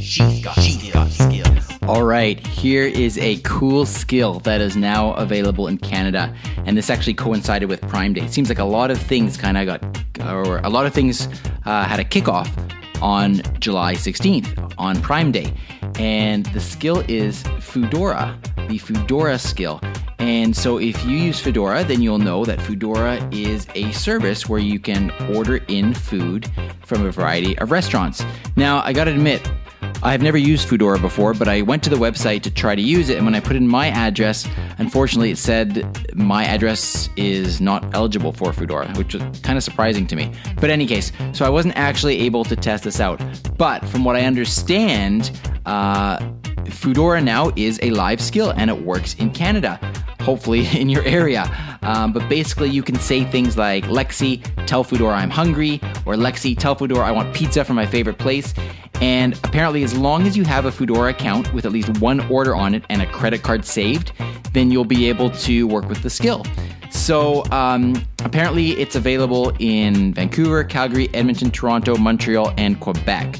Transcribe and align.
She's 0.00 0.44
got, 0.44 0.54
she's 0.54 0.90
got 0.92 1.10
skills. 1.10 1.78
All 1.82 2.04
right, 2.04 2.44
here 2.46 2.84
is 2.84 3.18
a 3.18 3.38
cool 3.38 3.86
skill 3.86 4.40
that 4.40 4.60
is 4.60 4.76
now 4.76 5.12
available 5.14 5.68
in 5.68 5.78
Canada, 5.78 6.34
and 6.66 6.76
this 6.76 6.90
actually 6.90 7.14
coincided 7.14 7.68
with 7.68 7.80
Prime 7.82 8.12
Day. 8.12 8.22
It 8.22 8.32
seems 8.32 8.48
like 8.48 8.58
a 8.58 8.64
lot 8.64 8.90
of 8.90 8.98
things 9.00 9.36
kind 9.36 9.56
of 9.56 9.66
got, 9.66 10.26
or 10.26 10.58
a 10.58 10.68
lot 10.68 10.86
of 10.86 10.94
things 10.94 11.28
uh, 11.64 11.84
had 11.84 11.98
a 11.98 12.04
kickoff 12.04 12.48
on 13.02 13.42
July 13.58 13.94
16th 13.94 14.74
on 14.78 15.00
Prime 15.00 15.32
Day, 15.32 15.52
and 15.98 16.46
the 16.46 16.60
skill 16.60 17.02
is 17.08 17.42
Foodora, 17.42 18.36
the 18.68 18.78
Foodora 18.78 19.40
skill. 19.40 19.80
And 20.18 20.54
so, 20.54 20.78
if 20.78 21.04
you 21.04 21.16
use 21.16 21.40
Foodora, 21.40 21.86
then 21.86 22.02
you'll 22.02 22.18
know 22.18 22.44
that 22.44 22.58
Foodora 22.58 23.32
is 23.32 23.66
a 23.74 23.92
service 23.92 24.48
where 24.48 24.58
you 24.58 24.80
can 24.80 25.10
order 25.34 25.58
in 25.68 25.94
food 25.94 26.50
from 26.84 27.06
a 27.06 27.10
variety 27.12 27.56
of 27.58 27.70
restaurants. 27.70 28.24
Now, 28.56 28.82
I 28.82 28.92
gotta 28.92 29.12
admit, 29.12 29.48
I've 30.02 30.22
never 30.22 30.38
used 30.38 30.68
Foodora 30.68 31.00
before, 31.00 31.34
but 31.34 31.48
I 31.48 31.62
went 31.62 31.82
to 31.84 31.90
the 31.90 31.96
website 31.96 32.42
to 32.42 32.50
try 32.50 32.76
to 32.76 32.82
use 32.82 33.08
it, 33.08 33.16
and 33.16 33.24
when 33.24 33.34
I 33.34 33.40
put 33.40 33.56
in 33.56 33.66
my 33.66 33.88
address, 33.88 34.48
unfortunately, 34.78 35.30
it 35.30 35.38
said 35.38 36.14
my 36.14 36.44
address 36.44 37.10
is 37.16 37.60
not 37.60 37.94
eligible 37.94 38.32
for 38.32 38.52
Foodora, 38.52 38.96
which 38.96 39.14
was 39.14 39.22
kind 39.40 39.58
of 39.58 39.64
surprising 39.64 40.06
to 40.06 40.16
me. 40.16 40.32
But 40.60 40.70
any 40.70 40.86
case, 40.86 41.10
so 41.32 41.44
I 41.44 41.48
wasn't 41.48 41.76
actually 41.76 42.20
able 42.20 42.44
to 42.44 42.54
test 42.54 42.84
this 42.84 43.00
out. 43.00 43.20
But 43.56 43.84
from 43.86 44.04
what 44.04 44.14
I 44.14 44.24
understand, 44.24 45.32
uh, 45.66 46.18
Foodora 46.66 47.22
now 47.22 47.50
is 47.56 47.80
a 47.82 47.90
live 47.90 48.20
skill 48.20 48.52
and 48.56 48.70
it 48.70 48.82
works 48.82 49.14
in 49.14 49.30
Canada, 49.30 49.80
hopefully 50.20 50.66
in 50.80 50.88
your 50.88 51.02
area. 51.04 51.50
Um, 51.82 52.12
but 52.12 52.28
basically, 52.28 52.68
you 52.70 52.82
can 52.82 52.96
say 52.96 53.24
things 53.24 53.56
like, 53.56 53.84
Lexi, 53.84 54.44
tell 54.66 54.84
Foodora 54.84 55.14
I'm 55.14 55.30
hungry, 55.30 55.80
or 56.04 56.14
Lexi, 56.14 56.56
tell 56.56 56.76
Foodora 56.76 57.04
I 57.04 57.12
want 57.12 57.34
pizza 57.34 57.64
from 57.64 57.76
my 57.76 57.86
favorite 57.86 58.18
place. 58.18 58.54
And 59.00 59.34
apparently, 59.44 59.84
as 59.84 59.96
long 59.96 60.26
as 60.26 60.36
you 60.36 60.44
have 60.44 60.66
a 60.66 60.70
Foodora 60.70 61.10
account 61.10 61.52
with 61.52 61.64
at 61.64 61.72
least 61.72 61.98
one 62.00 62.20
order 62.30 62.54
on 62.54 62.74
it 62.74 62.84
and 62.88 63.00
a 63.00 63.06
credit 63.06 63.42
card 63.42 63.64
saved, 63.64 64.12
then 64.52 64.70
you'll 64.70 64.84
be 64.84 65.08
able 65.08 65.30
to 65.30 65.66
work 65.66 65.88
with 65.88 66.02
the 66.02 66.10
skill. 66.10 66.44
So 66.90 67.44
um, 67.52 68.02
apparently, 68.24 68.72
it's 68.72 68.96
available 68.96 69.52
in 69.58 70.14
Vancouver, 70.14 70.64
Calgary, 70.64 71.08
Edmonton, 71.14 71.50
Toronto, 71.50 71.96
Montreal, 71.96 72.52
and 72.56 72.80
Quebec 72.80 73.38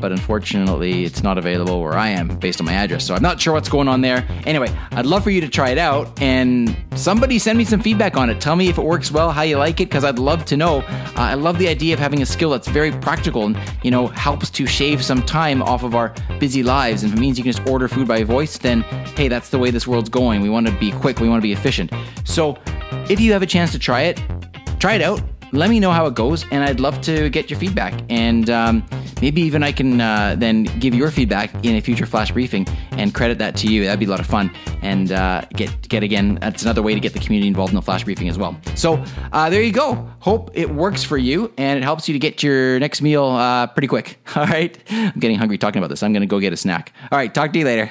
but 0.00 0.12
unfortunately, 0.12 1.04
it's 1.04 1.22
not 1.22 1.38
available 1.38 1.80
where 1.80 1.96
I 1.96 2.08
am 2.08 2.28
based 2.38 2.60
on 2.60 2.66
my 2.66 2.72
address. 2.72 3.06
So 3.06 3.14
I'm 3.14 3.22
not 3.22 3.40
sure 3.40 3.52
what's 3.52 3.68
going 3.68 3.88
on 3.88 4.00
there. 4.00 4.26
Anyway, 4.46 4.68
I'd 4.92 5.06
love 5.06 5.22
for 5.24 5.30
you 5.30 5.40
to 5.40 5.48
try 5.48 5.70
it 5.70 5.78
out 5.78 6.20
and 6.20 6.76
somebody 6.94 7.38
send 7.38 7.58
me 7.58 7.64
some 7.64 7.80
feedback 7.80 8.16
on 8.16 8.30
it. 8.30 8.40
Tell 8.40 8.56
me 8.56 8.68
if 8.68 8.78
it 8.78 8.84
works 8.84 9.10
well, 9.10 9.30
how 9.30 9.42
you 9.42 9.58
like 9.58 9.80
it, 9.80 9.88
because 9.88 10.04
I'd 10.04 10.18
love 10.18 10.44
to 10.46 10.56
know. 10.56 10.80
Uh, 10.80 11.12
I 11.16 11.34
love 11.34 11.58
the 11.58 11.68
idea 11.68 11.94
of 11.94 12.00
having 12.00 12.22
a 12.22 12.26
skill 12.26 12.50
that's 12.50 12.68
very 12.68 12.92
practical 12.92 13.46
and, 13.46 13.58
you 13.82 13.90
know, 13.90 14.08
helps 14.08 14.50
to 14.50 14.66
shave 14.66 15.04
some 15.04 15.22
time 15.22 15.62
off 15.62 15.82
of 15.82 15.94
our 15.94 16.14
busy 16.38 16.62
lives. 16.62 17.02
And 17.02 17.12
if 17.12 17.18
it 17.18 17.20
means 17.20 17.38
you 17.38 17.44
can 17.44 17.52
just 17.52 17.66
order 17.68 17.88
food 17.88 18.08
by 18.08 18.24
voice, 18.24 18.58
then 18.58 18.82
hey, 19.16 19.28
that's 19.28 19.50
the 19.50 19.58
way 19.58 19.70
this 19.70 19.86
world's 19.86 20.08
going. 20.08 20.40
We 20.40 20.50
want 20.50 20.66
to 20.66 20.72
be 20.78 20.92
quick, 20.92 21.20
we 21.20 21.28
want 21.28 21.40
to 21.40 21.46
be 21.46 21.52
efficient. 21.52 21.92
So 22.24 22.58
if 23.08 23.20
you 23.20 23.32
have 23.32 23.42
a 23.42 23.46
chance 23.46 23.72
to 23.72 23.78
try 23.78 24.02
it, 24.02 24.22
try 24.78 24.94
it 24.94 25.02
out 25.02 25.22
let 25.52 25.70
me 25.70 25.80
know 25.80 25.90
how 25.90 26.06
it 26.06 26.14
goes, 26.14 26.44
and 26.50 26.62
I'd 26.62 26.80
love 26.80 27.00
to 27.02 27.28
get 27.30 27.50
your 27.50 27.58
feedback. 27.58 27.94
And 28.08 28.48
um, 28.50 28.86
maybe 29.20 29.40
even 29.42 29.62
I 29.62 29.72
can 29.72 30.00
uh, 30.00 30.36
then 30.38 30.64
give 30.64 30.94
your 30.94 31.10
feedback 31.10 31.52
in 31.64 31.76
a 31.76 31.80
future 31.80 32.06
flash 32.06 32.30
briefing 32.30 32.66
and 32.92 33.14
credit 33.14 33.38
that 33.38 33.56
to 33.56 33.66
you. 33.66 33.84
That'd 33.84 34.00
be 34.00 34.06
a 34.06 34.10
lot 34.10 34.20
of 34.20 34.26
fun. 34.26 34.50
And 34.82 35.12
uh, 35.12 35.42
get 35.54 35.88
get 35.88 36.02
again, 36.02 36.36
that's 36.40 36.62
another 36.62 36.82
way 36.82 36.94
to 36.94 37.00
get 37.00 37.12
the 37.12 37.18
community 37.18 37.48
involved 37.48 37.72
in 37.72 37.76
the 37.76 37.82
flash 37.82 38.04
briefing 38.04 38.28
as 38.28 38.38
well. 38.38 38.56
So 38.74 39.02
uh, 39.32 39.50
there 39.50 39.62
you 39.62 39.72
go. 39.72 39.94
Hope 40.20 40.50
it 40.54 40.70
works 40.70 41.02
for 41.02 41.18
you 41.18 41.52
and 41.58 41.78
it 41.78 41.82
helps 41.82 42.08
you 42.08 42.12
to 42.12 42.18
get 42.18 42.42
your 42.42 42.78
next 42.78 43.02
meal 43.02 43.24
uh, 43.24 43.66
pretty 43.66 43.88
quick. 43.88 44.18
All 44.36 44.46
right. 44.46 44.76
I'm 44.90 45.18
getting 45.18 45.38
hungry 45.38 45.58
talking 45.58 45.78
about 45.78 45.88
this. 45.88 46.02
I'm 46.02 46.12
going 46.12 46.22
to 46.22 46.26
go 46.26 46.40
get 46.40 46.52
a 46.52 46.56
snack. 46.56 46.92
All 47.10 47.18
right. 47.18 47.32
Talk 47.32 47.52
to 47.52 47.58
you 47.58 47.64
later. 47.64 47.90